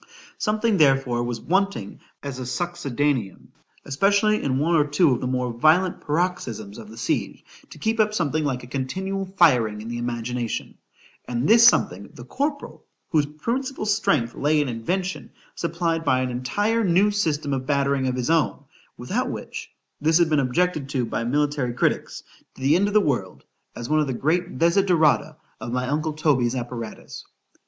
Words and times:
SOMETHING 0.39 0.77
therefore 0.77 1.21
was 1.23 1.39
wanting 1.39 1.99
as 2.23 2.39
a 2.39 2.41
succedaneum, 2.47 3.49
especially 3.85 4.41
in 4.41 4.57
one 4.57 4.73
or 4.73 4.83
two 4.87 5.11
of 5.11 5.21
the 5.21 5.27
more 5.27 5.53
violent 5.53 6.01
paroxysms 6.01 6.79
of 6.79 6.89
the 6.89 6.97
siege, 6.97 7.45
to 7.69 7.77
keep 7.77 7.99
up 7.99 8.11
something 8.11 8.43
like 8.43 8.63
a 8.63 8.65
continual 8.65 9.27
firing 9.37 9.79
in 9.79 9.89
the 9.89 9.99
imagination,——and 9.99 11.47
this 11.47 11.67
something, 11.67 12.09
the 12.15 12.25
corporal, 12.25 12.83
whose 13.09 13.27
principal 13.27 13.85
strength 13.85 14.33
lay 14.33 14.59
in 14.59 14.67
invention, 14.69 15.29
supplied 15.53 16.03
by 16.03 16.21
an 16.21 16.31
entire 16.31 16.83
new 16.83 17.11
system 17.11 17.53
of 17.53 17.67
battering 17.67 18.07
of 18.07 18.15
his 18.15 18.31
own,—without 18.31 19.29
which, 19.29 19.69
this 20.01 20.17
had 20.17 20.31
been 20.31 20.39
objected 20.39 20.89
to 20.89 21.05
by 21.05 21.23
military 21.23 21.73
critics, 21.75 22.23
to 22.55 22.61
the 22.63 22.75
end 22.75 22.87
of 22.87 22.95
the 22.95 22.99
world, 22.99 23.43
as 23.75 23.87
one 23.87 23.99
of 23.99 24.07
the 24.07 24.13
great 24.13 24.57
desiderata 24.57 25.37
of 25.59 25.71
my 25.71 25.87
uncle 25.87 26.13
Toby's 26.13 26.55
apparatus. 26.55 27.23